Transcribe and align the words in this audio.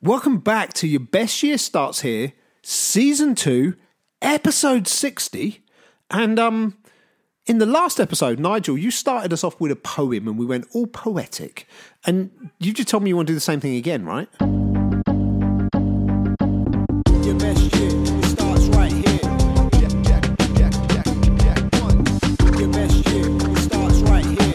Welcome 0.00 0.38
back 0.38 0.74
to 0.74 0.86
Your 0.86 1.00
Best 1.00 1.42
Year 1.42 1.58
Starts 1.58 2.02
Here, 2.02 2.32
Season 2.62 3.34
2, 3.34 3.74
Episode 4.22 4.86
60. 4.86 5.64
And 6.08 6.38
um, 6.38 6.78
in 7.46 7.58
the 7.58 7.66
last 7.66 7.98
episode, 7.98 8.38
Nigel, 8.38 8.78
you 8.78 8.92
started 8.92 9.32
us 9.32 9.42
off 9.42 9.60
with 9.60 9.72
a 9.72 9.76
poem 9.76 10.28
and 10.28 10.38
we 10.38 10.46
went 10.46 10.68
all 10.72 10.86
poetic. 10.86 11.66
And 12.06 12.52
you 12.60 12.72
just 12.72 12.86
told 12.86 13.02
me 13.02 13.08
you 13.08 13.16
want 13.16 13.26
to 13.26 13.32
do 13.32 13.34
the 13.34 13.40
same 13.40 13.58
thing 13.58 13.74
again, 13.74 14.04
right? 14.04 14.28
Your 17.26 17.34
best 17.34 17.74
year 17.74 18.22
starts 18.22 18.66
right 18.76 18.92
here. 18.92 19.18
Your 22.56 22.70
best 22.70 23.08
year 23.08 23.56
starts 23.56 23.98
right 24.02 24.24
here. 24.24 24.52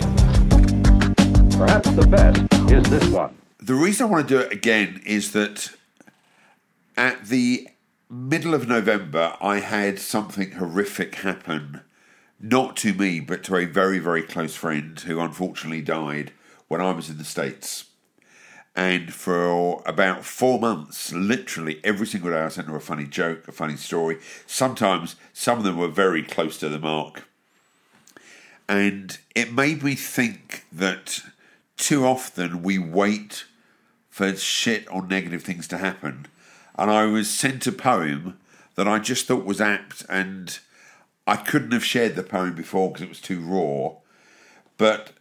Perhaps 1.57 1.89
the 1.91 2.07
best 2.10 2.71
is 2.71 2.89
this 2.89 3.10
one. 3.10 3.36
The 3.66 3.75
reason 3.75 4.07
I 4.07 4.09
want 4.09 4.27
to 4.27 4.34
do 4.34 4.41
it 4.41 4.52
again 4.52 5.02
is 5.05 5.32
that 5.32 5.70
at 6.98 7.27
the 7.27 7.70
middle 8.10 8.54
of 8.54 8.68
November, 8.68 9.37
I 9.39 9.60
had 9.60 10.00
something 10.00 10.51
horrific 10.51 11.15
happen, 11.15 11.79
not 12.42 12.75
to 12.78 12.93
me, 12.93 13.21
but 13.21 13.42
to 13.43 13.56
a 13.56 13.64
very, 13.64 14.00
very 14.00 14.21
close 14.21 14.54
friend 14.54 15.00
who 15.00 15.21
unfortunately 15.21 15.82
died 15.82 16.34
when 16.68 16.82
I 16.82 16.92
was 16.92 17.10
in 17.10 17.18
the 17.18 17.23
States. 17.23 17.86
And 18.75 19.14
for 19.14 19.82
about 19.86 20.25
four 20.25 20.59
months, 20.59 21.14
literally 21.14 21.79
every 21.86 22.06
single 22.06 22.32
day, 22.32 22.42
I 22.42 22.50
sent 22.50 22.68
her 22.68 22.75
a 22.75 22.82
funny 22.82 23.06
joke, 23.06 23.48
a 23.48 23.54
funny 23.54 23.78
story. 23.78 24.18
Sometimes 24.45 25.15
some 25.32 25.59
of 25.59 25.64
them 25.64 25.78
were 25.78 25.87
very 25.87 26.21
close 26.21 26.57
to 26.57 26.68
the 26.68 26.79
mark. 26.79 27.29
And 28.68 29.18
it 29.34 29.54
made 29.54 29.84
me 29.84 29.95
think 29.95 30.65
that 30.70 31.21
too 31.78 32.06
often 32.06 32.61
we 32.61 32.78
wait 32.78 33.45
for 34.13 34.35
shit 34.35 34.85
or 34.91 35.03
negative 35.03 35.41
things 35.41 35.67
to 35.67 35.80
happen. 35.80 36.27
And 36.77 36.91
I 36.91 37.05
was 37.05 37.27
sent 37.27 37.66
a 37.66 37.72
poem 37.72 38.38
that 38.75 38.88
I 38.88 38.99
just 38.99 39.25
thought 39.25 39.44
was 39.44 39.59
apt, 39.59 40.05
and 40.08 40.59
I 41.25 41.36
couldn't 41.36 41.72
have 41.72 41.83
shared 41.83 42.16
the 42.16 42.22
poem 42.22 42.53
before 42.53 42.89
because 42.89 43.02
it 43.02 43.09
was 43.09 43.20
too 43.20 43.42
raw. 43.42 43.95
But 44.78 45.14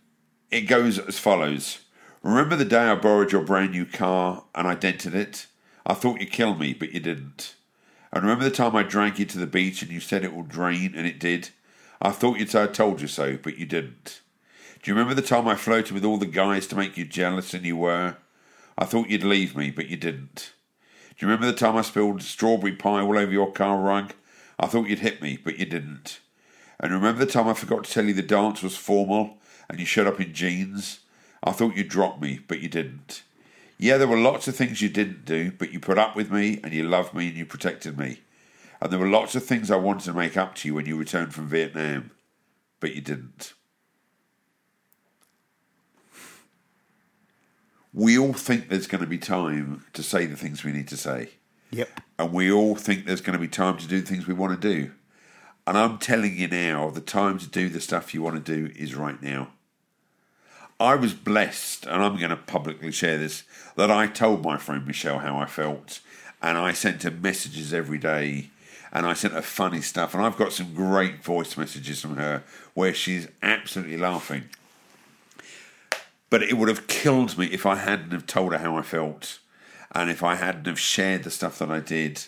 it 0.51 0.63
goes 0.63 0.99
as 0.99 1.19
follows 1.19 1.79
Remember 2.23 2.55
the 2.55 2.67
day 2.67 2.83
I 2.83 2.95
borrowed 2.95 3.33
your 3.33 3.45
brand 3.45 3.71
new 3.71 3.87
car 3.87 4.45
and 4.55 4.69
I 4.69 4.75
dented 4.75 5.15
it? 5.15 5.47
I 5.87 5.95
thought 5.95 6.21
you'd 6.21 6.31
kill 6.31 6.55
me, 6.55 6.75
but 6.75 6.93
you 6.93 7.01
didn't. 7.01 7.55
And 8.13 8.23
remember 8.23 8.45
the 8.45 8.51
time 8.51 8.77
I 8.77 8.83
drank 8.83 9.19
you 9.19 9.25
to 9.25 9.39
the 9.39 9.47
beach 9.47 9.81
and 9.81 9.91
you 9.91 10.01
said 10.01 10.23
it 10.23 10.35
will 10.35 10.43
drain, 10.43 10.93
and 10.95 11.07
it 11.07 11.19
did? 11.19 11.49
I 12.03 12.11
thought 12.11 12.39
you'd 12.39 12.51
say 12.51 12.65
I 12.65 12.67
told 12.67 13.01
you 13.01 13.09
so, 13.09 13.39
but 13.43 13.57
you 13.57 13.65
didn't. 13.65 14.21
Do 14.83 14.91
you 14.91 14.95
remember 14.95 15.15
the 15.15 15.27
time 15.27 15.49
I 15.49 15.55
floated 15.55 15.93
with 15.93 16.05
all 16.05 16.19
the 16.19 16.27
guys 16.27 16.67
to 16.67 16.77
make 16.77 16.99
you 16.99 17.07
jealous 17.07 17.55
and 17.55 17.65
you 17.65 17.79
were? 17.79 18.17
I 18.79 18.85
thought 18.85 19.11
you'd 19.11 19.25
leave 19.25 19.57
me, 19.57 19.71
but 19.71 19.89
you 19.89 19.97
didn't. 19.97 20.53
Do 21.11 21.27
you 21.27 21.29
remember 21.29 21.47
the 21.47 21.59
time 21.59 21.77
I 21.77 21.83
spilled 21.83 22.23
strawberry 22.23 22.73
pie 22.73 23.01
all 23.01 23.19
over 23.19 23.31
your 23.31 23.53
car 23.53 23.79
rug? 23.79 24.15
I 24.59 24.67
thought 24.67 24.89
you'd 24.89 25.01
hit 25.01 25.21
me, 25.21 25.39
but 25.43 25.59
you 25.59 25.67
didn't. 25.67 26.21
And 26.81 26.93
remember 26.93 27.25
the 27.25 27.31
time 27.31 27.49
I 27.49 27.55
forgot 27.55 27.85
to 27.85 27.93
tell 27.93 28.05
you 28.05 28.15
the 28.15 28.23
dance 28.23 28.63
was 28.63 28.77
formal 28.77 29.39
and 29.69 29.79
you 29.79 29.87
showed 29.87 30.07
up 30.07 30.21
in 30.21 30.33
jeans? 30.33 31.01
I 31.45 31.53
thought 31.53 31.77
you'd 31.77 31.89
drop 31.89 32.21
me, 32.21 32.41
but 32.47 32.61
you 32.61 32.69
didn't. 32.69 33.23
Yeah, 33.79 33.97
there 33.97 34.09
were 34.09 34.17
lots 34.17 34.47
of 34.49 34.57
things 34.57 34.81
you 34.81 34.89
didn't 34.89 35.25
do, 35.25 35.53
but 35.53 35.73
you 35.73 35.81
put 35.81 35.99
up 35.99 36.15
with 36.15 36.31
me 36.31 36.61
and 36.63 36.73
you 36.73 36.85
loved 36.85 37.15
me 37.15 37.29
and 37.29 37.37
you 37.37 37.45
protected 37.45 37.99
me. 37.99 38.21
And 38.81 38.91
there 38.91 38.99
were 38.99 39.09
lots 39.09 39.35
of 39.35 39.45
things 39.45 39.71
I 39.71 39.77
wanted 39.77 40.05
to 40.05 40.13
make 40.13 40.37
up 40.37 40.55
to 40.57 40.69
you 40.69 40.75
when 40.75 40.87
you 40.87 40.97
returned 40.97 41.35
from 41.35 41.49
Vietnam, 41.49 42.11
but 42.81 42.95
you 42.95 43.01
didn't. 43.01 43.55
We 47.95 48.19
all 48.19 48.33
think 48.33 48.69
there's 48.69 48.87
going 48.87 49.03
to 49.03 49.07
be 49.07 49.19
time 49.19 49.85
to 49.93 50.03
say 50.03 50.27
the 50.27 50.37
things 50.37 50.65
we 50.65 50.73
need 50.73 50.89
to 50.89 50.97
say. 50.97 51.31
Yep. 51.71 52.01
And 52.19 52.33
we 52.33 52.51
all 52.51 52.75
think 52.75 53.07
there's 53.07 53.21
going 53.21 53.35
to 53.35 53.39
be 53.39 53.49
time 53.49 53.79
to 53.79 53.87
do 53.87 54.01
the 54.01 54.07
things 54.07 54.27
we 54.27 54.35
want 54.35 54.61
to 54.61 54.75
do. 54.75 54.93
And 55.67 55.79
I'm 55.79 55.99
telling 55.99 56.37
you 56.37 56.49
now, 56.49 56.91
the 56.91 57.01
time 57.01 57.39
to 57.39 57.47
do 57.47 57.69
the 57.69 57.81
stuff 57.81 58.15
you 58.15 58.23
want 58.23 58.45
to 58.45 58.57
do 58.57 58.73
is 58.75 58.95
right 58.95 59.23
now. 59.23 59.49
I 60.81 60.97
was 60.97 61.15
blessed, 61.15 61.87
and 61.87 62.03
I'm 62.03 62.17
going 62.17 62.31
to 62.31 62.37
publicly 62.37 62.91
share 62.91 63.17
this, 63.17 63.45
that 63.77 63.91
I 63.91 64.09
told 64.09 64.45
my 64.45 64.57
friend 64.57 64.87
Michelle 64.87 65.21
how 65.21 65.37
I 65.37 65.47
felt. 65.47 66.01
And 66.43 66.59
I 66.59 66.73
sent 66.73 67.05
her 67.05 67.11
messages 67.11 67.73
every 67.73 67.99
day. 67.99 68.51
And 68.93 69.07
I 69.07 69.15
sent 69.15 69.35
her 69.35 69.43
funny 69.43 69.81
stuff. 69.81 70.15
And 70.15 70.25
I've 70.25 70.37
got 70.37 70.53
some 70.53 70.75
great 70.75 71.23
voice 71.23 71.57
messages 71.57 72.01
from 72.01 72.17
her 72.17 72.43
where 72.75 72.93
she's 72.93 73.29
absolutely 73.43 73.97
laughing. 73.97 74.51
But 76.33 76.43
it 76.43 76.57
would 76.57 76.71
have 76.71 76.87
killed 76.87 77.37
me 77.37 77.45
if 77.49 77.67
I 77.67 77.75
hadn't 77.75 78.13
have 78.13 78.27
told 78.27 78.53
her 78.53 78.59
how 78.59 78.79
I 78.79 78.81
felt, 78.81 79.39
and 79.95 80.11
if 80.11 80.23
I 80.23 80.37
hadn't 80.37 80.67
have 80.67 80.81
shared 80.81 81.25
the 81.25 81.31
stuff 81.31 81.59
that 81.59 81.71
I 81.71 81.81
did. 81.81 82.25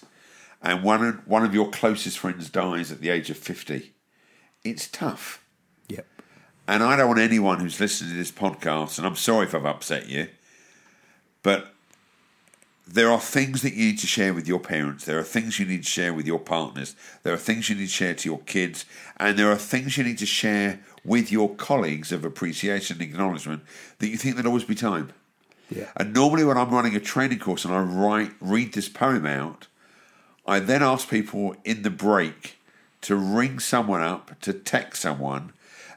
And 0.60 0.82
one 0.82 1.02
of, 1.02 1.26
one 1.26 1.42
of 1.42 1.54
your 1.54 1.70
closest 1.70 2.18
friends 2.18 2.50
dies 2.50 2.92
at 2.92 3.00
the 3.00 3.08
age 3.08 3.30
of 3.30 3.38
fifty. 3.38 3.94
It's 4.62 4.88
tough. 4.88 5.42
Yep. 5.88 6.06
And 6.68 6.82
I 6.82 6.96
don't 6.96 7.08
want 7.08 7.20
anyone 7.20 7.60
who's 7.60 7.80
listening 7.80 8.10
to 8.10 8.16
this 8.18 8.30
podcast, 8.30 8.98
and 8.98 9.06
I'm 9.06 9.16
sorry 9.16 9.46
if 9.46 9.54
I've 9.54 9.64
upset 9.64 10.06
you, 10.06 10.28
but 11.42 11.73
there 12.86 13.10
are 13.10 13.20
things 13.20 13.62
that 13.62 13.74
you 13.74 13.86
need 13.86 13.98
to 14.00 14.06
share 14.06 14.34
with 14.34 14.46
your 14.46 14.60
parents. 14.60 15.04
There 15.04 15.18
are 15.18 15.24
things 15.24 15.58
you 15.58 15.64
need 15.64 15.84
to 15.84 15.88
share 15.88 16.12
with 16.12 16.26
your 16.26 16.38
partners. 16.38 16.94
There 17.22 17.32
are 17.32 17.38
things 17.38 17.68
you 17.68 17.76
need 17.76 17.86
to 17.86 17.90
share 17.90 18.14
to 18.14 18.28
your 18.28 18.40
kids. 18.40 18.84
And 19.16 19.38
there 19.38 19.50
are 19.50 19.56
things 19.56 19.96
you 19.96 20.04
need 20.04 20.18
to 20.18 20.26
share 20.26 20.80
with 21.04 21.32
your 21.32 21.54
colleagues 21.54 22.12
of 22.12 22.24
appreciation 22.24 23.00
and 23.00 23.10
acknowledgement 23.10 23.62
that 23.98 24.08
you 24.08 24.16
think 24.16 24.36
there'll 24.36 24.48
always 24.48 24.64
be 24.64 24.74
time. 24.74 25.12
Yeah. 25.70 25.90
And 25.96 26.12
normally, 26.12 26.44
when 26.44 26.58
I'm 26.58 26.70
running 26.70 26.94
a 26.94 27.00
training 27.00 27.38
course 27.38 27.64
and 27.64 27.72
I 27.72 27.80
write, 27.80 28.32
read 28.40 28.74
this 28.74 28.90
poem 28.90 29.24
out, 29.24 29.66
I 30.46 30.60
then 30.60 30.82
ask 30.82 31.08
people 31.08 31.56
in 31.64 31.82
the 31.82 31.90
break 31.90 32.58
to 33.00 33.16
ring 33.16 33.58
someone 33.58 34.02
up, 34.02 34.38
to 34.40 34.52
text 34.52 35.00
someone, 35.00 35.52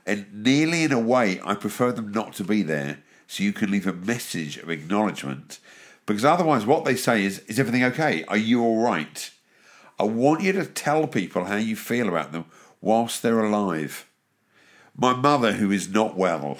and 0.06 0.26
nearly 0.34 0.84
in 0.84 0.94
a 0.94 1.00
way, 1.00 1.42
I 1.44 1.54
prefer 1.54 1.92
them 1.92 2.14
not 2.14 2.34
to 2.36 2.46
be 2.46 2.64
there 2.64 3.00
so 3.28 3.44
you 3.44 3.52
can 3.52 3.72
leave 3.72 3.86
a 3.86 3.94
message 3.94 4.56
of 4.58 4.70
acknowledgement 4.70 5.60
because 6.08 6.26
otherwise, 6.26 6.66
what 6.66 6.86
they 6.86 6.96
say 6.96 7.24
is, 7.24 7.40
Is 7.40 7.60
everything 7.60 7.84
okay? 7.84 8.24
Are 8.24 8.38
you 8.38 8.64
all 8.64 8.82
right? 8.82 9.30
I 10.00 10.04
want 10.04 10.42
you 10.42 10.54
to 10.54 10.66
tell 10.66 11.06
people 11.06 11.46
how 11.46 11.58
you 11.58 11.76
feel 11.76 12.08
about 12.08 12.32
them 12.32 12.46
whilst 12.82 13.22
they're 13.22 13.44
alive. 13.44 14.08
My 14.96 15.14
mother, 15.14 15.54
who 15.54 15.70
is 15.70 15.90
not 15.90 16.16
well, 16.16 16.60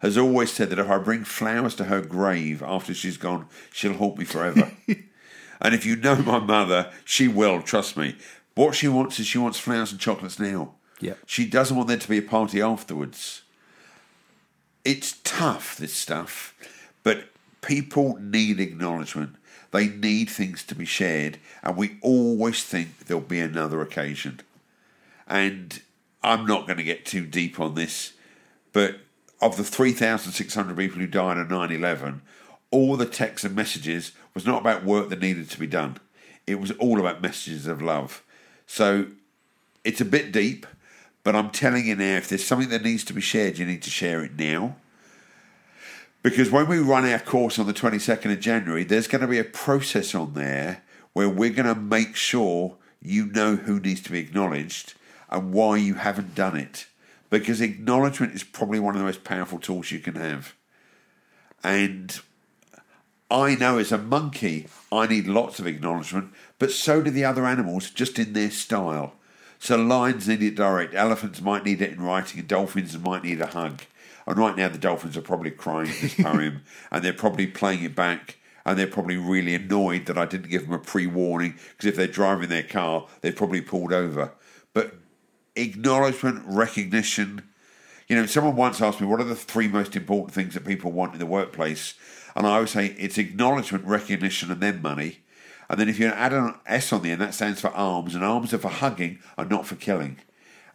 has 0.00 0.18
always 0.18 0.52
said 0.52 0.70
that 0.70 0.78
if 0.78 0.90
I 0.90 0.98
bring 0.98 1.24
flowers 1.24 1.74
to 1.76 1.84
her 1.84 2.00
grave 2.00 2.62
after 2.62 2.92
she's 2.92 3.16
gone, 3.16 3.46
she'll 3.72 3.94
haunt 3.94 4.18
me 4.18 4.24
forever. 4.24 4.72
and 4.88 5.74
if 5.74 5.86
you 5.86 5.94
know 5.96 6.16
my 6.16 6.38
mother, 6.38 6.90
she 7.04 7.28
will, 7.28 7.62
trust 7.62 7.96
me. 7.96 8.16
What 8.54 8.74
she 8.74 8.88
wants 8.88 9.20
is 9.20 9.26
she 9.26 9.38
wants 9.38 9.58
flowers 9.58 9.92
and 9.92 10.00
chocolates 10.00 10.40
now. 10.40 10.74
Yeah. 11.00 11.14
She 11.26 11.46
doesn't 11.46 11.76
want 11.76 11.88
there 11.88 11.96
to 11.96 12.08
be 12.08 12.18
a 12.18 12.22
party 12.22 12.60
afterwards. 12.60 13.42
It's 14.84 15.18
tough, 15.22 15.76
this 15.76 15.94
stuff, 15.94 16.54
but 17.02 17.24
people 17.60 18.16
need 18.20 18.60
acknowledgement. 18.60 19.36
They 19.70 19.88
need 19.88 20.28
things 20.28 20.64
to 20.64 20.74
be 20.74 20.84
shared, 20.84 21.38
and 21.62 21.76
we 21.76 21.98
always 22.02 22.64
think 22.64 23.06
there'll 23.06 23.20
be 23.20 23.40
another 23.40 23.80
occasion. 23.80 24.40
And 25.28 25.80
I'm 26.22 26.44
not 26.44 26.66
going 26.66 26.78
to 26.78 26.84
get 26.84 27.06
too 27.06 27.24
deep 27.24 27.60
on 27.60 27.74
this, 27.74 28.14
but 28.72 28.96
of 29.40 29.56
the 29.56 29.64
3,600 29.64 30.76
people 30.76 30.98
who 30.98 31.06
died 31.06 31.38
on 31.38 31.48
9 31.48 31.70
11, 31.70 32.22
all 32.70 32.96
the 32.96 33.06
texts 33.06 33.44
and 33.44 33.54
messages 33.54 34.12
was 34.34 34.46
not 34.46 34.60
about 34.60 34.84
work 34.84 35.08
that 35.08 35.20
needed 35.20 35.48
to 35.50 35.58
be 35.58 35.66
done. 35.66 35.98
It 36.46 36.60
was 36.60 36.72
all 36.72 37.00
about 37.00 37.22
messages 37.22 37.66
of 37.66 37.80
love. 37.80 38.22
So 38.66 39.06
it's 39.84 40.00
a 40.00 40.04
bit 40.04 40.32
deep, 40.32 40.66
but 41.22 41.34
I'm 41.36 41.50
telling 41.50 41.86
you 41.86 41.96
now, 41.96 42.16
if 42.16 42.28
there's 42.28 42.46
something 42.46 42.68
that 42.70 42.82
needs 42.82 43.04
to 43.04 43.12
be 43.12 43.20
shared, 43.20 43.58
you 43.58 43.66
need 43.66 43.82
to 43.82 43.90
share 43.90 44.22
it 44.24 44.38
now. 44.38 44.76
Because 46.22 46.50
when 46.50 46.68
we 46.68 46.78
run 46.78 47.08
our 47.08 47.18
course 47.18 47.58
on 47.58 47.66
the 47.66 47.72
22nd 47.72 48.32
of 48.32 48.40
January, 48.40 48.84
there's 48.84 49.08
going 49.08 49.22
to 49.22 49.26
be 49.26 49.38
a 49.38 49.44
process 49.44 50.14
on 50.14 50.34
there 50.34 50.82
where 51.12 51.28
we're 51.28 51.50
going 51.50 51.72
to 51.72 51.80
make 51.80 52.14
sure 52.14 52.76
you 53.00 53.26
know 53.26 53.56
who 53.56 53.80
needs 53.80 54.02
to 54.02 54.12
be 54.12 54.18
acknowledged 54.18 54.94
and 55.30 55.52
why 55.52 55.76
you 55.76 55.94
haven't 55.94 56.34
done 56.34 56.56
it. 56.56 56.86
Because 57.30 57.60
acknowledgement 57.60 58.34
is 58.34 58.44
probably 58.44 58.80
one 58.80 58.94
of 58.94 58.98
the 58.98 59.06
most 59.06 59.24
powerful 59.24 59.58
tools 59.58 59.90
you 59.90 60.00
can 60.00 60.16
have. 60.16 60.54
And 61.62 62.20
I 63.30 63.54
know 63.54 63.78
as 63.78 63.92
a 63.92 63.98
monkey, 63.98 64.66
I 64.90 65.06
need 65.06 65.26
lots 65.26 65.58
of 65.58 65.66
acknowledgement, 65.66 66.32
but 66.58 66.72
so 66.72 67.00
do 67.00 67.10
the 67.10 67.24
other 67.24 67.46
animals, 67.46 67.90
just 67.90 68.18
in 68.18 68.32
their 68.32 68.50
style. 68.50 69.14
So 69.58 69.76
lions 69.76 70.26
need 70.26 70.42
it 70.42 70.56
direct, 70.56 70.94
elephants 70.94 71.40
might 71.40 71.64
need 71.64 71.80
it 71.80 71.92
in 71.92 72.02
writing, 72.02 72.40
and 72.40 72.48
dolphins 72.48 72.98
might 72.98 73.22
need 73.22 73.40
a 73.40 73.46
hug. 73.46 73.82
And 74.30 74.38
right 74.38 74.56
now, 74.56 74.68
the 74.68 74.78
Dolphins 74.78 75.16
are 75.16 75.22
probably 75.22 75.50
crying 75.50 75.90
this 76.00 76.14
poem, 76.22 76.62
and 76.92 77.04
they're 77.04 77.12
probably 77.12 77.48
playing 77.48 77.82
it 77.82 77.96
back, 77.96 78.36
and 78.64 78.78
they're 78.78 78.86
probably 78.86 79.16
really 79.16 79.56
annoyed 79.56 80.06
that 80.06 80.16
I 80.16 80.24
didn't 80.24 80.50
give 80.50 80.66
them 80.66 80.72
a 80.72 80.78
pre-warning 80.78 81.56
because 81.70 81.86
if 81.86 81.96
they're 81.96 82.06
driving 82.06 82.48
their 82.48 82.62
car, 82.62 83.08
they've 83.22 83.34
probably 83.34 83.60
pulled 83.60 83.92
over. 83.92 84.30
But 84.72 84.94
acknowledgement, 85.56 86.44
recognition. 86.46 87.42
You 88.06 88.14
know, 88.14 88.26
someone 88.26 88.54
once 88.54 88.80
asked 88.80 89.00
me, 89.00 89.08
"What 89.08 89.20
are 89.20 89.24
the 89.24 89.34
three 89.34 89.66
most 89.66 89.96
important 89.96 90.32
things 90.32 90.54
that 90.54 90.64
people 90.64 90.92
want 90.92 91.12
in 91.12 91.18
the 91.18 91.26
workplace?" 91.26 91.94
And 92.36 92.46
I 92.46 92.54
always 92.54 92.70
say 92.70 92.94
it's 93.00 93.18
acknowledgement, 93.18 93.84
recognition, 93.84 94.52
and 94.52 94.60
then 94.60 94.80
money. 94.80 95.18
And 95.68 95.80
then 95.80 95.88
if 95.88 95.98
you 95.98 96.06
add 96.06 96.32
an 96.32 96.54
S 96.66 96.92
on 96.92 97.02
the 97.02 97.10
end, 97.10 97.20
that 97.20 97.34
stands 97.34 97.60
for 97.60 97.70
arms, 97.70 98.14
and 98.14 98.22
arms 98.22 98.54
are 98.54 98.58
for 98.58 98.68
hugging 98.68 99.18
and 99.36 99.50
not 99.50 99.66
for 99.66 99.74
killing. 99.74 100.18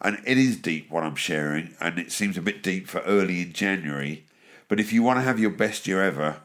And 0.05 0.21
it 0.23 0.37
is 0.37 0.57
deep 0.57 0.91
what 0.91 1.03
I'm 1.03 1.15
sharing, 1.15 1.73
and 1.81 1.97
it 1.97 2.11
seems 2.11 2.37
a 2.37 2.41
bit 2.43 2.61
deep 2.61 2.87
for 2.87 2.99
early 2.99 3.41
in 3.41 3.53
January. 3.53 4.23
But 4.67 4.79
if 4.79 4.93
you 4.93 5.01
want 5.01 5.17
to 5.17 5.23
have 5.23 5.39
your 5.39 5.49
best 5.49 5.87
year 5.87 5.99
ever, 5.99 6.41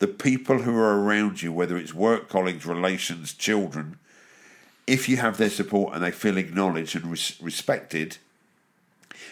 the 0.00 0.08
people 0.08 0.62
who 0.62 0.76
are 0.76 1.00
around 1.00 1.40
you, 1.40 1.52
whether 1.52 1.76
it's 1.76 1.94
work 1.94 2.28
colleagues, 2.28 2.66
relations, 2.66 3.32
children, 3.32 4.00
if 4.88 5.08
you 5.08 5.18
have 5.18 5.36
their 5.36 5.50
support 5.50 5.94
and 5.94 6.02
they 6.02 6.10
feel 6.10 6.36
acknowledged 6.36 6.96
and 6.96 7.06
res- 7.06 7.40
respected, 7.40 8.16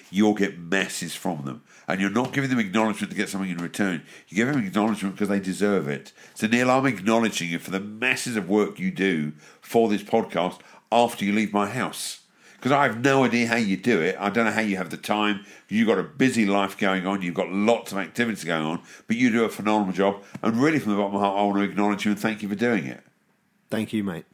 you'll 0.08 0.34
get 0.34 0.56
masses 0.56 1.16
from 1.16 1.44
them. 1.44 1.64
And 1.88 2.00
you're 2.00 2.10
not 2.10 2.32
giving 2.32 2.50
them 2.50 2.60
acknowledgement 2.60 3.10
to 3.10 3.16
get 3.16 3.28
something 3.28 3.50
in 3.50 3.58
return. 3.58 4.04
You 4.28 4.36
give 4.36 4.54
them 4.54 4.64
acknowledgement 4.64 5.16
because 5.16 5.30
they 5.30 5.40
deserve 5.40 5.88
it. 5.88 6.12
So, 6.34 6.46
Neil, 6.46 6.70
I'm 6.70 6.86
acknowledging 6.86 7.50
you 7.50 7.58
for 7.58 7.72
the 7.72 7.80
masses 7.80 8.36
of 8.36 8.48
work 8.48 8.78
you 8.78 8.92
do 8.92 9.32
for 9.60 9.88
this 9.88 10.04
podcast 10.04 10.60
after 10.92 11.24
you 11.24 11.32
leave 11.32 11.52
my 11.52 11.68
house. 11.68 12.20
Because 12.64 12.78
I 12.78 12.84
have 12.84 13.04
no 13.04 13.24
idea 13.24 13.46
how 13.46 13.56
you 13.56 13.76
do 13.76 14.00
it. 14.00 14.16
I 14.18 14.30
don't 14.30 14.46
know 14.46 14.50
how 14.50 14.62
you 14.62 14.78
have 14.78 14.88
the 14.88 14.96
time. 14.96 15.44
You've 15.68 15.86
got 15.86 15.98
a 15.98 16.02
busy 16.02 16.46
life 16.46 16.78
going 16.78 17.06
on. 17.06 17.20
You've 17.20 17.34
got 17.34 17.52
lots 17.52 17.92
of 17.92 17.98
activities 17.98 18.42
going 18.42 18.64
on. 18.64 18.80
But 19.06 19.16
you 19.18 19.30
do 19.30 19.44
a 19.44 19.50
phenomenal 19.50 19.92
job. 19.92 20.22
And 20.42 20.56
really, 20.56 20.78
from 20.78 20.92
the 20.92 20.96
bottom 20.96 21.14
of 21.14 21.20
my 21.20 21.26
heart, 21.28 21.38
I 21.38 21.42
want 21.42 21.56
to 21.58 21.62
acknowledge 21.64 22.06
you 22.06 22.12
and 22.12 22.18
thank 22.18 22.42
you 22.42 22.48
for 22.48 22.54
doing 22.54 22.86
it 22.86 23.02
Thank 23.68 23.92
you, 23.92 24.02
mate. 24.02 24.24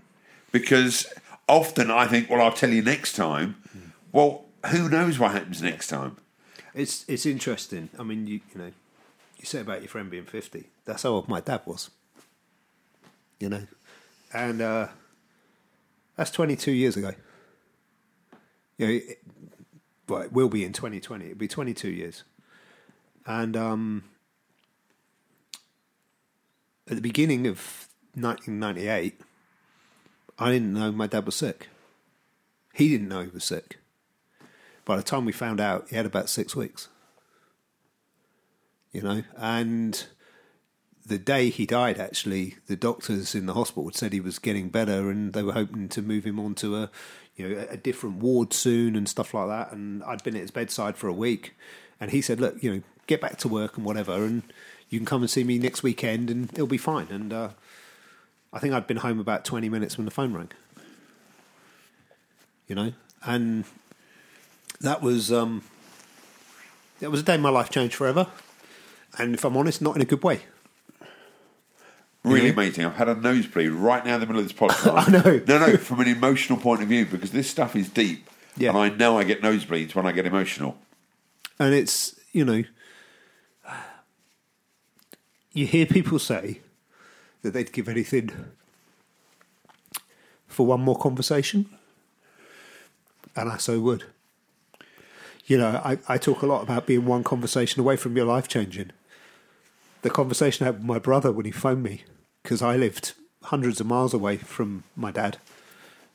because 0.52 1.12
often 1.48 1.90
I 1.90 2.06
think, 2.06 2.30
well, 2.30 2.40
I'll 2.40 2.52
tell 2.52 2.70
you 2.70 2.82
next 2.82 3.14
time. 3.16 3.56
Well, 4.12 4.44
who 4.66 4.88
knows 4.88 5.18
what 5.18 5.32
happens 5.32 5.60
next 5.60 5.88
time? 5.88 6.16
It's 6.72 7.04
it's 7.08 7.26
interesting. 7.26 7.90
I 7.98 8.04
mean, 8.04 8.28
you 8.28 8.42
you 8.54 8.60
know, 8.60 8.70
you 9.40 9.44
say 9.44 9.58
about 9.60 9.80
your 9.80 9.88
friend 9.88 10.08
being 10.08 10.22
fifty. 10.24 10.66
That's 10.84 11.02
how 11.02 11.10
old 11.10 11.28
my 11.28 11.40
dad 11.40 11.62
was. 11.66 11.90
You 13.40 13.48
know, 13.48 13.66
and 14.32 14.62
uh, 14.62 14.86
that's 16.14 16.30
twenty 16.30 16.54
two 16.54 16.70
years 16.70 16.96
ago. 16.96 17.12
You 18.80 18.86
know, 18.86 18.92
it, 18.94 19.18
well, 20.08 20.22
it 20.22 20.32
will 20.32 20.48
be 20.48 20.64
in 20.64 20.72
twenty 20.72 21.00
twenty. 21.00 21.26
It'll 21.26 21.36
be 21.36 21.48
twenty 21.48 21.74
two 21.74 21.90
years, 21.90 22.24
and 23.26 23.54
um, 23.54 24.04
at 26.88 26.96
the 26.96 27.02
beginning 27.02 27.46
of 27.46 27.88
nineteen 28.16 28.58
ninety 28.58 28.88
eight, 28.88 29.20
I 30.38 30.50
didn't 30.50 30.72
know 30.72 30.92
my 30.92 31.06
dad 31.06 31.26
was 31.26 31.36
sick. 31.36 31.68
He 32.72 32.88
didn't 32.88 33.08
know 33.08 33.20
he 33.20 33.28
was 33.28 33.44
sick. 33.44 33.80
By 34.86 34.96
the 34.96 35.02
time 35.02 35.26
we 35.26 35.32
found 35.32 35.60
out, 35.60 35.88
he 35.90 35.96
had 35.96 36.06
about 36.06 36.30
six 36.30 36.56
weeks. 36.56 36.88
You 38.92 39.02
know, 39.02 39.24
and 39.36 40.06
the 41.06 41.18
day 41.18 41.50
he 41.50 41.66
died, 41.66 41.98
actually, 41.98 42.56
the 42.66 42.76
doctors 42.76 43.34
in 43.34 43.46
the 43.46 43.54
hospital 43.54 43.86
had 43.86 43.94
said 43.94 44.12
he 44.12 44.20
was 44.20 44.38
getting 44.38 44.68
better, 44.68 45.10
and 45.10 45.32
they 45.32 45.42
were 45.42 45.52
hoping 45.52 45.88
to 45.90 46.02
move 46.02 46.24
him 46.24 46.38
on 46.38 46.54
to 46.56 46.76
a, 46.76 46.90
you 47.36 47.48
know, 47.48 47.66
a 47.70 47.76
different 47.76 48.16
ward 48.16 48.52
soon 48.52 48.96
and 48.96 49.08
stuff 49.08 49.34
like 49.34 49.48
that. 49.48 49.72
And 49.72 50.04
I'd 50.04 50.22
been 50.22 50.36
at 50.36 50.42
his 50.42 50.50
bedside 50.50 50.96
for 50.96 51.08
a 51.08 51.12
week, 51.12 51.54
and 52.00 52.10
he 52.10 52.20
said, 52.20 52.40
"Look, 52.40 52.62
you 52.62 52.72
know, 52.72 52.82
get 53.06 53.20
back 53.20 53.38
to 53.38 53.48
work 53.48 53.76
and 53.76 53.84
whatever, 53.84 54.24
and 54.24 54.42
you 54.88 54.98
can 54.98 55.06
come 55.06 55.22
and 55.22 55.30
see 55.30 55.44
me 55.44 55.58
next 55.58 55.82
weekend, 55.82 56.30
and 56.30 56.52
it'll 56.52 56.66
be 56.66 56.78
fine." 56.78 57.08
And 57.10 57.32
uh, 57.32 57.50
I 58.52 58.58
think 58.58 58.74
I'd 58.74 58.86
been 58.86 58.98
home 58.98 59.18
about 59.18 59.44
twenty 59.44 59.68
minutes 59.68 59.96
when 59.96 60.04
the 60.04 60.10
phone 60.10 60.32
rang. 60.34 60.50
You 62.68 62.74
know, 62.76 62.92
and 63.24 63.64
that 64.80 65.02
was 65.02 65.32
um, 65.32 65.64
that 67.00 67.10
was 67.10 67.20
a 67.20 67.24
day 67.24 67.36
my 67.36 67.50
life 67.50 67.70
changed 67.70 67.94
forever. 67.94 68.26
And 69.18 69.34
if 69.34 69.44
I'm 69.44 69.56
honest, 69.56 69.82
not 69.82 69.96
in 69.96 70.02
a 70.02 70.04
good 70.04 70.22
way. 70.22 70.42
Really 72.22 72.46
Yeah. 72.46 72.52
amazing. 72.52 72.84
I've 72.84 72.96
had 72.96 73.08
a 73.08 73.14
nosebleed 73.14 73.70
right 73.70 74.04
now 74.04 74.14
in 74.14 74.20
the 74.20 74.26
middle 74.26 74.42
of 74.42 74.48
this 74.48 74.52
podcast. 74.58 75.08
I 75.08 75.10
know. 75.10 75.42
No, 75.46 75.66
no, 75.66 75.76
from 75.78 76.00
an 76.00 76.08
emotional 76.08 76.58
point 76.58 76.82
of 76.82 76.88
view, 76.88 77.06
because 77.06 77.30
this 77.30 77.48
stuff 77.48 77.74
is 77.76 77.88
deep. 77.88 78.28
Yeah. 78.56 78.70
And 78.70 78.78
I 78.78 78.88
know 78.90 79.16
I 79.18 79.24
get 79.24 79.40
nosebleeds 79.42 79.94
when 79.94 80.06
I 80.06 80.12
get 80.12 80.26
emotional. 80.26 80.76
And 81.58 81.72
it's, 81.74 82.18
you 82.32 82.44
know, 82.44 82.64
you 85.52 85.66
hear 85.66 85.86
people 85.86 86.18
say 86.18 86.60
that 87.42 87.52
they'd 87.52 87.72
give 87.72 87.88
anything 87.88 88.30
for 90.46 90.66
one 90.66 90.80
more 90.80 90.98
conversation. 90.98 91.66
And 93.36 93.48
I 93.50 93.56
so 93.56 93.80
would. 93.80 94.04
You 95.46 95.58
know, 95.58 95.80
I, 95.84 95.98
I 96.08 96.18
talk 96.18 96.42
a 96.42 96.46
lot 96.46 96.62
about 96.62 96.86
being 96.86 97.06
one 97.06 97.24
conversation 97.24 97.80
away 97.80 97.96
from 97.96 98.16
your 98.16 98.26
life 98.26 98.46
changing. 98.46 98.90
The 100.02 100.10
conversation 100.10 100.64
I 100.64 100.68
had 100.68 100.76
with 100.76 100.84
my 100.84 100.98
brother 100.98 101.30
when 101.30 101.44
he 101.46 101.52
phoned 101.52 101.82
me, 101.82 102.04
because 102.42 102.62
I 102.62 102.76
lived 102.76 103.12
hundreds 103.44 103.80
of 103.80 103.86
miles 103.86 104.14
away 104.14 104.36
from 104.36 104.84
my 104.96 105.10
dad. 105.10 105.38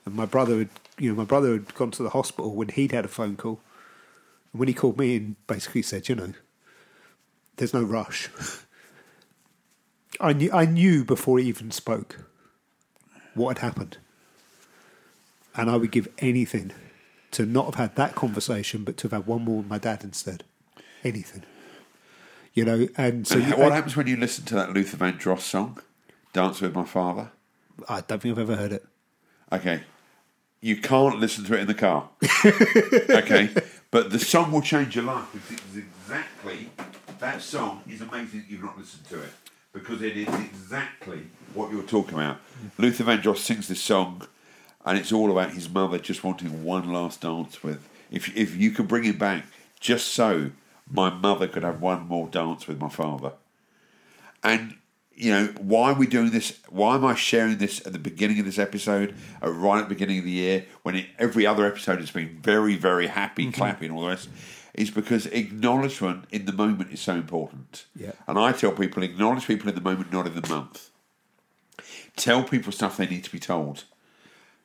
And 0.05 0.15
my 0.15 0.25
brother 0.25 0.59
had, 0.59 0.69
you 0.97 1.09
know, 1.09 1.15
my 1.15 1.23
brother 1.23 1.53
had 1.53 1.73
gone 1.75 1.91
to 1.91 2.03
the 2.03 2.09
hospital 2.09 2.55
when 2.55 2.69
he'd 2.69 2.91
had 2.91 3.05
a 3.05 3.09
phone 3.09 3.35
call. 3.35 3.59
And 4.51 4.59
when 4.59 4.67
he 4.67 4.73
called 4.73 4.97
me 4.97 5.15
and 5.15 5.35
basically 5.47 5.81
said, 5.81 6.09
you 6.09 6.15
know, 6.15 6.33
there's 7.57 7.73
no 7.73 7.83
rush. 7.83 8.29
I 10.19 10.33
knew, 10.33 10.51
I 10.51 10.65
knew 10.65 11.03
before 11.03 11.39
he 11.39 11.47
even 11.47 11.71
spoke 11.71 12.25
what 13.33 13.57
had 13.57 13.65
happened. 13.65 13.97
And 15.55 15.69
I 15.69 15.77
would 15.77 15.91
give 15.91 16.07
anything 16.19 16.71
to 17.31 17.45
not 17.45 17.65
have 17.65 17.75
had 17.75 17.95
that 17.95 18.15
conversation, 18.15 18.83
but 18.83 18.97
to 18.97 19.03
have 19.03 19.11
had 19.11 19.27
one 19.27 19.43
more 19.43 19.57
with 19.57 19.67
my 19.67 19.77
dad 19.77 20.03
instead. 20.03 20.43
Anything. 21.03 21.43
You 22.55 22.63
know, 22.63 22.87
and 22.95 23.27
so 23.27 23.35
And 23.35 23.49
you, 23.49 23.57
what 23.57 23.73
I, 23.73 23.75
happens 23.75 23.97
when 23.97 24.07
you 24.07 24.15
listen 24.15 24.45
to 24.45 24.55
that 24.55 24.71
Luther 24.73 24.95
Vandross 24.95 25.41
song, 25.41 25.79
Dance 26.31 26.61
with 26.61 26.73
My 26.73 26.85
Father? 26.85 27.31
I 27.89 28.01
don't 28.01 28.21
think 28.21 28.31
I've 28.31 28.49
ever 28.49 28.55
heard 28.55 28.71
it. 28.71 28.85
Okay. 29.51 29.81
You 30.61 30.77
can't 30.77 31.19
listen 31.19 31.43
to 31.45 31.55
it 31.55 31.59
in 31.59 31.67
the 31.67 31.73
car. 31.73 32.09
okay. 33.09 33.49
But 33.91 34.11
the 34.11 34.19
song 34.19 34.53
will 34.53 34.61
change 34.61 34.95
your 34.95 35.03
life 35.03 35.27
because 35.33 35.59
it's 35.75 35.75
exactly 35.75 36.69
that 37.19 37.41
song 37.41 37.83
is 37.87 37.99
amazing 38.01 38.39
that 38.39 38.49
you've 38.49 38.63
not 38.63 38.77
listened 38.77 39.05
to 39.09 39.21
it. 39.21 39.29
Because 39.73 40.01
it 40.01 40.15
is 40.15 40.33
exactly 40.33 41.27
what 41.53 41.71
you're 41.71 41.83
talking 41.83 42.13
about. 42.13 42.37
Luther 42.77 43.03
Vandross 43.03 43.37
sings 43.37 43.67
this 43.67 43.81
song 43.81 44.25
and 44.85 44.97
it's 44.97 45.11
all 45.11 45.29
about 45.29 45.51
his 45.51 45.69
mother 45.69 45.99
just 45.99 46.23
wanting 46.23 46.63
one 46.63 46.93
last 46.93 47.19
dance 47.21 47.61
with. 47.61 47.85
If 48.09 48.35
if 48.37 48.55
you 48.55 48.71
could 48.71 48.87
bring 48.87 49.03
him 49.03 49.17
back 49.17 49.45
just 49.81 50.09
so 50.09 50.51
my 50.89 51.09
mother 51.09 51.47
could 51.47 51.63
have 51.63 51.81
one 51.81 52.07
more 52.07 52.27
dance 52.27 52.67
with 52.67 52.79
my 52.79 52.89
father. 52.89 53.33
And 54.43 54.77
you 55.17 55.31
know, 55.31 55.45
why 55.59 55.91
are 55.91 55.95
we 55.95 56.07
doing 56.07 56.31
this? 56.31 56.59
Why 56.67 56.95
am 56.95 57.05
I 57.05 57.15
sharing 57.15 57.57
this 57.57 57.85
at 57.87 57.93
the 57.93 57.99
beginning 57.99 58.37
of 58.39 58.45
this 58.45 58.59
episode, 58.59 59.15
right 59.41 59.79
at 59.79 59.87
the 59.87 59.95
beginning 59.95 60.19
of 60.19 60.25
the 60.25 60.31
year, 60.31 60.65
when 60.83 60.95
it, 60.95 61.05
every 61.17 61.45
other 61.45 61.65
episode 61.65 61.99
has 61.99 62.11
been 62.11 62.37
very, 62.41 62.75
very 62.75 63.07
happy, 63.07 63.43
mm-hmm. 63.43 63.53
clapping, 63.53 63.91
all 63.91 64.01
the 64.01 64.09
rest? 64.09 64.27
Is 64.73 64.91
because 64.91 65.25
acknowledgement 65.27 66.25
in 66.31 66.43
the 66.43 66.51
moment 66.51 66.91
is 66.91 66.99
so 66.99 67.15
important. 67.15 67.85
Yeah. 67.95 68.11
And 68.27 68.37
I 68.37 68.51
tell 68.51 68.73
people, 68.73 69.03
acknowledge 69.03 69.47
people 69.47 69.69
in 69.69 69.75
the 69.75 69.79
moment, 69.79 70.11
not 70.11 70.27
in 70.27 70.35
the 70.35 70.45
month. 70.49 70.89
Tell 72.17 72.43
people 72.43 72.73
stuff 72.73 72.97
they 72.97 73.07
need 73.07 73.23
to 73.23 73.31
be 73.31 73.39
told, 73.39 73.85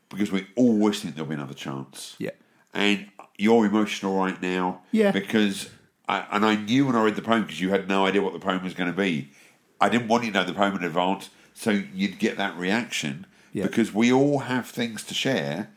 because 0.09 0.33
we 0.33 0.49
always 0.56 1.00
think 1.00 1.14
there'll 1.14 1.28
be 1.28 1.37
another 1.37 1.54
chance. 1.54 2.16
Yeah. 2.18 2.30
And 2.75 3.06
you're 3.38 3.66
emotional 3.66 4.16
right 4.18 4.42
now. 4.42 4.80
Yeah. 4.90 5.12
Because, 5.12 5.71
I, 6.11 6.26
and 6.33 6.45
I 6.45 6.57
knew 6.57 6.87
when 6.87 6.97
I 6.97 7.05
read 7.05 7.14
the 7.14 7.23
poem 7.23 7.43
because 7.43 7.61
you 7.61 7.71
had 7.71 7.88
no 7.88 8.05
idea 8.05 8.21
what 8.21 8.33
the 8.33 8.40
poem 8.40 8.64
was 8.64 8.75
going 8.75 8.90
to 8.90 8.97
be. 8.97 9.31
I 9.81 9.88
didn't 9.88 10.09
want 10.09 10.25
you 10.25 10.33
to 10.33 10.38
know 10.38 10.45
the 10.45 10.52
poem 10.52 10.75
in 10.76 10.83
advance, 10.83 11.31
so 11.55 11.71
you'd 11.71 12.19
get 12.19 12.37
that 12.37 12.57
reaction. 12.57 13.26
Yeah. 13.52 13.67
Because 13.67 13.95
we 13.95 14.12
all 14.12 14.40
have 14.40 14.67
things 14.69 15.05
to 15.05 15.14
share. 15.14 15.71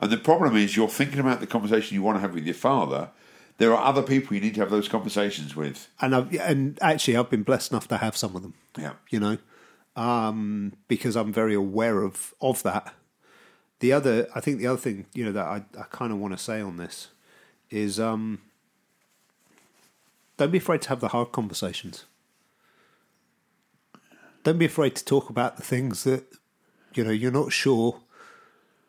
And 0.00 0.10
the 0.10 0.16
problem 0.16 0.56
is, 0.56 0.76
you're 0.76 0.88
thinking 0.88 1.20
about 1.20 1.38
the 1.38 1.46
conversation 1.46 1.94
you 1.94 2.02
want 2.02 2.16
to 2.16 2.20
have 2.20 2.34
with 2.34 2.44
your 2.44 2.54
father. 2.54 3.10
There 3.58 3.72
are 3.72 3.84
other 3.84 4.02
people 4.02 4.34
you 4.34 4.42
need 4.42 4.54
to 4.54 4.60
have 4.60 4.70
those 4.70 4.88
conversations 4.88 5.54
with. 5.54 5.88
And 6.00 6.14
I've, 6.14 6.34
and 6.34 6.78
actually, 6.82 7.16
I've 7.16 7.30
been 7.30 7.44
blessed 7.44 7.70
enough 7.70 7.88
to 7.88 7.96
have 7.98 8.16
some 8.16 8.34
of 8.36 8.42
them. 8.42 8.54
Yeah. 8.76 8.94
you 9.08 9.20
know, 9.20 9.38
um, 9.94 10.74
because 10.88 11.16
I'm 11.16 11.32
very 11.32 11.54
aware 11.54 12.02
of 12.02 12.34
of 12.40 12.62
that. 12.64 12.92
The 13.78 13.92
other, 13.92 14.26
I 14.34 14.40
think, 14.40 14.58
the 14.58 14.66
other 14.66 14.78
thing 14.78 15.06
you 15.14 15.24
know 15.24 15.32
that 15.32 15.46
I, 15.46 15.64
I 15.78 15.84
kind 15.90 16.12
of 16.12 16.18
want 16.18 16.36
to 16.36 16.42
say 16.42 16.60
on 16.60 16.76
this 16.76 17.08
is, 17.70 17.98
um, 18.00 18.40
don't 20.36 20.50
be 20.50 20.58
afraid 20.58 20.82
to 20.82 20.88
have 20.90 21.00
the 21.00 21.08
hard 21.08 21.32
conversations. 21.32 22.04
Don't 24.44 24.58
be 24.58 24.66
afraid 24.66 24.94
to 24.96 25.04
talk 25.04 25.30
about 25.30 25.56
the 25.56 25.62
things 25.62 26.04
that 26.04 26.24
you 26.94 27.04
know 27.04 27.10
you're 27.10 27.32
not 27.32 27.52
sure 27.52 28.00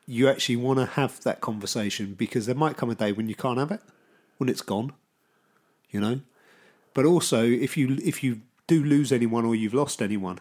you 0.06 0.30
actually 0.30 0.56
want 0.56 0.80
to 0.80 0.86
have 0.86 1.22
that 1.24 1.42
conversation 1.42 2.14
because 2.14 2.46
there 2.46 2.56
might 2.56 2.78
come 2.78 2.90
a 2.90 2.96
day 2.96 3.12
when 3.12 3.28
you 3.28 3.36
can't 3.36 3.60
have 3.60 3.72
it, 3.72 3.82
when 4.38 4.50
it's 4.50 4.62
gone, 4.62 4.94
you 5.90 6.00
know. 6.00 6.22
But 6.94 7.06
also, 7.06 7.44
if 7.44 7.76
you 7.76 7.98
if 8.04 8.24
you 8.24 8.42
do 8.68 8.84
lose 8.84 9.12
anyone 9.12 9.46
or 9.46 9.56
you've 9.56 9.74
lost 9.74 10.02
anyone, 10.02 10.40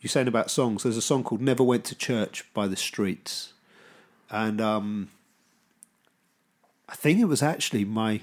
you're 0.00 0.08
saying 0.08 0.28
about 0.28 0.50
songs. 0.50 0.82
There's 0.82 0.96
a 0.96 1.02
song 1.02 1.24
called 1.24 1.40
"Never 1.40 1.62
Went 1.62 1.84
to 1.86 1.94
Church" 1.94 2.44
by 2.54 2.66
the 2.66 2.76
Streets, 2.76 3.52
and 4.30 4.60
um, 4.60 5.10
I 6.88 6.94
think 6.94 7.20
it 7.20 7.26
was 7.26 7.42
actually 7.42 7.84
my, 7.84 8.12
I 8.12 8.18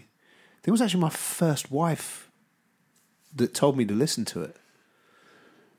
think 0.62 0.68
it 0.68 0.72
was 0.72 0.82
actually 0.82 1.02
my 1.02 1.10
first 1.10 1.72
wife 1.72 2.25
that 3.36 3.54
told 3.54 3.78
me 3.78 3.86
to 3.86 3.94
listen 3.94 4.26
to 4.26 4.42
it. 4.42 4.58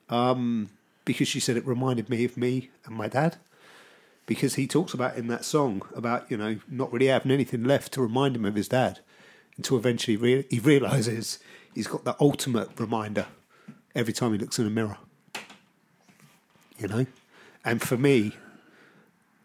um, 0.09 0.71
because 1.05 1.29
she 1.29 1.41
said 1.41 1.57
it 1.57 1.67
reminded 1.67 2.09
me 2.11 2.25
of 2.25 2.37
me 2.37 2.71
and 2.85 2.97
my 2.97 3.09
dad. 3.09 3.37
Because 4.27 4.57
he 4.57 4.67
talks 4.67 4.93
about 4.93 5.17
in 5.17 5.29
that 5.29 5.45
song 5.45 5.83
about 5.95 6.29
you 6.31 6.37
know 6.37 6.59
not 6.69 6.93
really 6.93 7.07
having 7.07 7.31
anything 7.33 7.63
left 7.65 7.93
to 7.93 8.01
remind 8.03 8.35
him 8.37 8.45
of 8.45 8.57
his 8.57 8.69
dad, 8.69 8.99
until 9.57 9.77
eventually 9.77 10.17
re- 10.17 10.47
he 10.51 10.59
realizes 10.59 11.39
he's 11.75 11.87
got 11.87 12.05
the 12.05 12.17
ultimate 12.21 12.69
reminder 12.79 13.27
every 13.95 14.13
time 14.13 14.33
he 14.33 14.39
looks 14.39 14.59
in 14.59 14.67
a 14.67 14.71
mirror. 14.71 14.99
You 16.79 16.89
know, 16.89 17.07
and 17.65 17.81
for 17.81 17.97
me, 17.97 18.33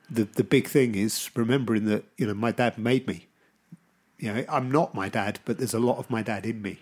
the 0.10 0.24
the 0.24 0.44
big 0.44 0.68
thing 0.68 0.96
is 0.96 1.30
remembering 1.36 1.86
that 1.86 2.04
you 2.18 2.26
know 2.28 2.34
my 2.34 2.52
dad 2.52 2.78
made 2.78 3.06
me. 3.08 3.28
You 4.18 4.34
know, 4.34 4.46
I'm 4.50 4.72
not 4.72 4.96
my 4.96 5.10
dad, 5.10 5.40
but 5.46 5.58
there's 5.60 5.74
a 5.76 5.80
lot 5.80 5.98
of 6.00 6.10
my 6.10 6.24
dad 6.24 6.46
in 6.46 6.62
me. 6.62 6.80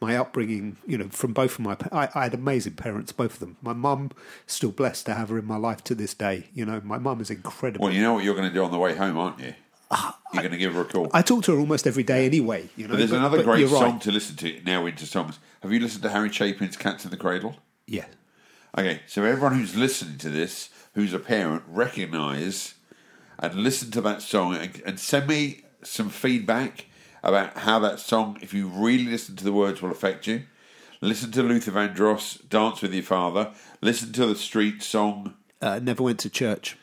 My 0.00 0.16
upbringing, 0.16 0.78
you 0.86 0.96
know, 0.96 1.08
from 1.10 1.32
both 1.34 1.58
of 1.58 1.60
my, 1.60 1.76
I, 1.92 2.08
I 2.14 2.22
had 2.24 2.34
amazing 2.34 2.74
parents, 2.74 3.12
both 3.12 3.34
of 3.34 3.38
them. 3.40 3.56
My 3.60 3.74
mum, 3.74 4.10
still 4.46 4.70
blessed 4.70 5.06
to 5.06 5.14
have 5.14 5.28
her 5.28 5.38
in 5.38 5.44
my 5.44 5.56
life 5.56 5.84
to 5.84 5.94
this 5.94 6.14
day. 6.14 6.48
You 6.54 6.64
know, 6.64 6.80
my 6.82 6.98
mum 6.98 7.20
is 7.20 7.30
incredible. 7.30 7.84
Well, 7.84 7.94
you 7.94 8.02
know 8.02 8.14
what 8.14 8.24
you're 8.24 8.34
going 8.34 8.48
to 8.48 8.54
do 8.54 8.64
on 8.64 8.70
the 8.70 8.78
way 8.78 8.94
home, 8.94 9.18
aren't 9.18 9.40
you? 9.40 9.54
Ah, 9.90 10.18
you're 10.32 10.42
going 10.42 10.52
to 10.52 10.58
give 10.58 10.74
her 10.74 10.82
a 10.82 10.84
call. 10.84 11.10
I 11.12 11.20
talk 11.20 11.44
to 11.44 11.52
her 11.52 11.58
almost 11.58 11.86
every 11.86 12.04
day 12.04 12.24
anyway. 12.24 12.70
You 12.76 12.86
know, 12.86 12.92
but 12.92 12.98
there's 12.98 13.10
but- 13.10 13.18
another 13.18 13.38
but 13.38 13.44
great 13.44 13.68
song 13.68 13.82
right. 13.82 14.00
to 14.00 14.12
listen 14.12 14.36
to 14.36 14.60
now 14.64 14.86
into 14.86 15.04
songs. 15.04 15.38
Have 15.62 15.72
you 15.72 15.80
listened 15.80 16.02
to 16.04 16.10
Harry 16.10 16.30
Chapin's 16.30 16.76
Cats 16.76 17.04
in 17.04 17.10
the 17.10 17.16
Cradle? 17.16 17.56
Yeah, 17.86 18.06
Okay, 18.76 19.00
so 19.06 19.24
everyone 19.24 19.58
who's 19.58 19.74
listening 19.74 20.18
to 20.18 20.28
this, 20.30 20.70
who's 20.94 21.12
a 21.12 21.18
parent, 21.18 21.64
recognise 21.66 22.74
and 23.38 23.54
listen 23.54 23.90
to 23.90 24.00
that 24.02 24.22
song 24.22 24.54
and, 24.54 24.80
and 24.86 25.00
send 25.00 25.26
me 25.26 25.62
some 25.82 26.08
feedback 26.08 26.86
about 27.22 27.58
how 27.58 27.78
that 27.80 28.00
song, 28.00 28.38
if 28.42 28.52
you 28.54 28.68
really 28.68 29.04
listen 29.06 29.36
to 29.36 29.44
the 29.44 29.52
words, 29.52 29.82
will 29.82 29.90
affect 29.90 30.26
you. 30.26 30.42
Listen 31.00 31.30
to 31.32 31.42
Luther 31.42 31.72
Vandross, 31.72 32.46
Dance 32.48 32.82
with 32.82 32.92
Your 32.92 33.02
Father. 33.02 33.52
Listen 33.80 34.12
to 34.12 34.26
the 34.26 34.34
street 34.36 34.82
song, 34.82 35.34
uh, 35.62 35.78
never 35.82 36.02
went 36.02 36.18
to 36.20 36.30
church. 36.30 36.76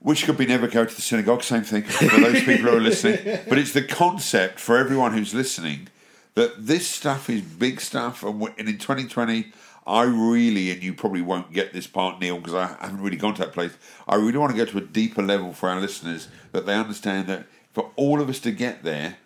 which 0.00 0.24
could 0.24 0.36
be 0.38 0.46
Never 0.46 0.66
Go 0.66 0.84
to 0.84 0.94
the 0.94 1.02
Synagogue, 1.02 1.42
same 1.42 1.62
thing 1.62 1.82
for 1.82 2.06
those 2.20 2.40
people 2.42 2.70
who 2.70 2.76
are 2.76 2.80
listening. 2.80 3.40
But 3.48 3.58
it's 3.58 3.72
the 3.72 3.82
concept 3.82 4.58
for 4.58 4.76
everyone 4.76 5.12
who's 5.12 5.34
listening 5.34 5.88
that 6.34 6.66
this 6.66 6.86
stuff 6.86 7.28
is 7.28 7.42
big 7.42 7.80
stuff. 7.80 8.22
And, 8.22 8.42
and 8.58 8.68
in 8.68 8.78
2020, 8.78 9.52
I 9.86 10.02
really, 10.04 10.70
and 10.70 10.82
you 10.82 10.94
probably 10.94 11.22
won't 11.22 11.52
get 11.52 11.72
this 11.72 11.86
part, 11.86 12.20
Neil, 12.20 12.38
because 12.38 12.54
I 12.54 12.66
haven't 12.80 13.00
really 13.02 13.16
gone 13.16 13.34
to 13.34 13.40
that 13.42 13.52
place. 13.52 13.72
I 14.08 14.14
really 14.16 14.38
want 14.38 14.52
to 14.52 14.56
go 14.56 14.64
to 14.64 14.78
a 14.78 14.82
deeper 14.82 15.22
level 15.22 15.52
for 15.52 15.68
our 15.68 15.80
listeners 15.80 16.28
that 16.52 16.66
they 16.66 16.74
understand 16.74 17.26
that 17.28 17.46
for 17.72 17.90
all 17.96 18.20
of 18.20 18.28
us 18.28 18.40
to 18.40 18.50
get 18.50 18.82
there, 18.82 19.16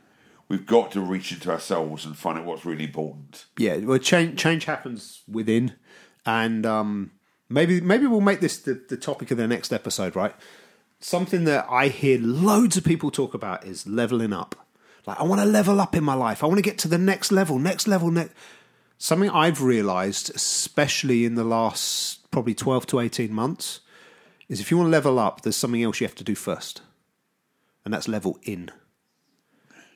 we've 0.48 0.66
got 0.66 0.92
to 0.92 1.00
reach 1.00 1.32
into 1.32 1.50
ourselves 1.50 2.04
and 2.04 2.16
find 2.16 2.38
out 2.38 2.44
what's 2.44 2.64
really 2.64 2.84
important. 2.84 3.46
Yeah, 3.58 3.76
well, 3.78 3.98
change 3.98 4.38
change 4.38 4.64
happens 4.66 5.22
within, 5.28 5.74
and 6.24 6.66
um, 6.66 7.12
maybe 7.48 7.80
maybe 7.80 8.06
we'll 8.06 8.20
make 8.20 8.40
this 8.40 8.58
the, 8.58 8.74
the 8.88 8.96
topic 8.96 9.30
of 9.30 9.38
the 9.38 9.48
next 9.48 9.72
episode, 9.72 10.14
right? 10.14 10.34
Something 11.00 11.44
that 11.44 11.66
I 11.68 11.88
hear 11.88 12.18
loads 12.18 12.76
of 12.76 12.84
people 12.84 13.10
talk 13.10 13.34
about 13.34 13.66
is 13.66 13.86
leveling 13.86 14.32
up. 14.32 14.54
Like, 15.06 15.20
I 15.20 15.24
want 15.24 15.42
to 15.42 15.46
level 15.46 15.80
up 15.80 15.94
in 15.94 16.02
my 16.02 16.14
life. 16.14 16.42
I 16.42 16.46
want 16.46 16.56
to 16.56 16.62
get 16.62 16.78
to 16.78 16.88
the 16.88 16.96
next 16.96 17.30
level, 17.30 17.58
next 17.58 17.86
level, 17.86 18.10
next. 18.10 18.32
Something 18.96 19.28
I've 19.28 19.60
realised, 19.60 20.30
especially 20.34 21.26
in 21.26 21.34
the 21.34 21.44
last 21.44 22.30
probably 22.30 22.54
twelve 22.54 22.86
to 22.86 23.00
eighteen 23.00 23.32
months, 23.34 23.80
is 24.48 24.60
if 24.60 24.70
you 24.70 24.78
want 24.78 24.86
to 24.86 24.92
level 24.92 25.18
up, 25.18 25.42
there's 25.42 25.56
something 25.56 25.82
else 25.82 26.00
you 26.00 26.06
have 26.06 26.14
to 26.16 26.24
do 26.24 26.34
first, 26.34 26.80
and 27.84 27.92
that's 27.92 28.08
level 28.08 28.38
in. 28.42 28.70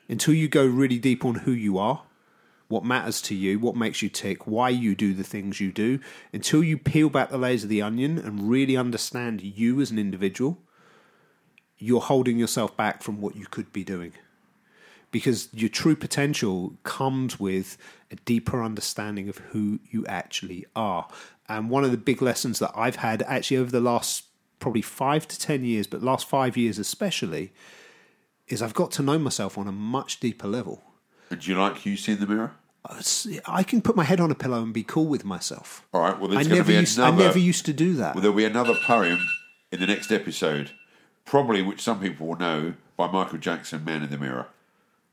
Until 0.07 0.33
you 0.33 0.47
go 0.47 0.65
really 0.65 0.99
deep 0.99 1.23
on 1.23 1.35
who 1.35 1.51
you 1.51 1.77
are, 1.77 2.03
what 2.67 2.85
matters 2.85 3.21
to 3.23 3.35
you, 3.35 3.59
what 3.59 3.75
makes 3.75 4.01
you 4.01 4.09
tick, 4.09 4.45
why 4.45 4.69
you 4.69 4.95
do 4.95 5.13
the 5.13 5.23
things 5.23 5.59
you 5.59 5.71
do, 5.71 5.99
until 6.31 6.63
you 6.63 6.77
peel 6.77 7.09
back 7.09 7.29
the 7.29 7.37
layers 7.37 7.63
of 7.63 7.69
the 7.69 7.81
onion 7.81 8.17
and 8.17 8.49
really 8.49 8.77
understand 8.77 9.41
you 9.41 9.81
as 9.81 9.89
an 9.91 9.97
individual, 9.97 10.59
you're 11.79 12.01
holding 12.01 12.37
yourself 12.37 12.77
back 12.77 13.01
from 13.01 13.21
what 13.21 13.35
you 13.35 13.45
could 13.45 13.73
be 13.73 13.83
doing. 13.83 14.13
Because 15.11 15.49
your 15.51 15.69
true 15.69 15.95
potential 15.95 16.75
comes 16.83 17.39
with 17.39 17.77
a 18.11 18.15
deeper 18.17 18.63
understanding 18.63 19.29
of 19.29 19.37
who 19.37 19.79
you 19.89 20.05
actually 20.05 20.65
are. 20.75 21.07
And 21.47 21.71
one 21.71 21.83
of 21.83 21.89
the 21.89 21.97
big 21.97 22.21
lessons 22.21 22.59
that 22.59 22.71
I've 22.75 22.97
had 22.97 23.23
actually 23.23 23.57
over 23.57 23.71
the 23.71 23.79
last 23.79 24.25
probably 24.59 24.81
five 24.81 25.27
to 25.27 25.39
10 25.39 25.63
years, 25.63 25.87
but 25.87 26.03
last 26.03 26.27
five 26.27 26.57
years 26.57 26.77
especially, 26.77 27.51
is 28.47 28.61
I've 28.61 28.73
got 28.73 28.91
to 28.91 29.03
know 29.03 29.17
myself 29.19 29.57
on 29.57 29.67
a 29.67 29.71
much 29.71 30.19
deeper 30.19 30.47
level. 30.47 30.81
And 31.29 31.39
do 31.39 31.51
you 31.51 31.57
like 31.57 31.85
you 31.85 31.95
see 31.95 32.13
in 32.13 32.19
the 32.19 32.27
mirror? 32.27 32.53
I 33.45 33.63
can 33.63 33.81
put 33.81 33.95
my 33.95 34.03
head 34.03 34.19
on 34.19 34.31
a 34.31 34.35
pillow 34.35 34.63
and 34.63 34.73
be 34.73 34.83
cool 34.83 35.05
with 35.05 35.25
myself. 35.25 35.85
All 35.93 36.01
right, 36.01 36.17
well, 36.17 36.31
I 36.31 36.35
there's 36.35 36.47
going 36.47 36.61
to 36.61 36.67
be 36.67 36.75
used. 36.75 36.99
I 36.99 37.11
never 37.11 37.37
used 37.37 37.65
to 37.65 37.73
do 37.73 37.93
that. 37.95 38.15
Well, 38.15 38.21
there'll 38.21 38.37
be 38.37 38.45
another 38.45 38.75
poem 38.75 39.19
in 39.71 39.79
the 39.79 39.87
next 39.87 40.11
episode, 40.11 40.71
probably 41.25 41.61
which 41.61 41.81
some 41.81 41.99
people 41.99 42.27
will 42.27 42.37
know 42.37 42.73
by 42.97 43.11
Michael 43.11 43.37
Jackson, 43.37 43.83
"Man 43.83 44.01
in 44.01 44.09
the 44.09 44.17
Mirror." 44.17 44.47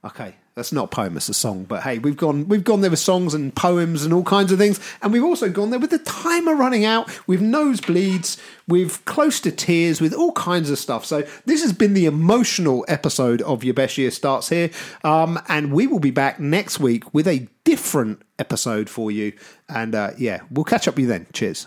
Okay, 0.06 0.36
that's 0.54 0.70
not 0.72 0.84
a 0.84 0.86
poem; 0.86 1.16
it's 1.16 1.28
a 1.28 1.34
song. 1.34 1.64
But 1.64 1.82
hey, 1.82 1.98
we've 1.98 2.16
gone 2.16 2.46
we've 2.46 2.62
gone 2.62 2.80
there 2.80 2.90
with 2.90 3.00
songs 3.00 3.34
and 3.34 3.52
poems 3.52 4.04
and 4.04 4.14
all 4.14 4.22
kinds 4.22 4.52
of 4.52 4.58
things, 4.58 4.78
and 5.02 5.12
we've 5.12 5.25
also 5.25 5.50
gone 5.50 5.70
there 5.70 5.80
with 5.80 5.90
the 5.90 5.98
timer 5.98 6.54
running 6.54 6.84
out, 6.84 7.10
with 7.26 7.40
nosebleeds, 7.40 8.40
with 8.68 9.04
close 9.04 9.40
to 9.40 9.50
tears, 9.50 10.00
with 10.00 10.14
all 10.14 10.30
kinds 10.32 10.70
of 10.70 10.78
stuff. 10.78 11.04
So 11.04 11.25
this 11.44 11.60
has 11.62 11.72
been 11.72 11.94
the 11.94 12.06
emotional 12.06 12.84
episode 12.86 13.42
of 13.42 13.64
Your 13.64 13.75
Best 13.75 13.98
Year 13.98 14.12
starts 14.12 14.48
here, 14.48 14.70
um, 15.02 15.40
and 15.48 15.72
we 15.72 15.88
will 15.88 15.98
be 15.98 16.12
back 16.12 16.38
next 16.38 16.78
week 16.78 17.12
with 17.12 17.26
a 17.26 17.48
different 17.64 18.22
episode 18.38 18.88
for 18.88 19.10
you. 19.10 19.32
And 19.68 19.96
uh, 19.96 20.12
yeah, 20.16 20.42
we'll 20.52 20.64
catch 20.64 20.86
up 20.86 20.94
with 20.94 21.02
you 21.02 21.08
then. 21.08 21.26
Cheers. 21.32 21.64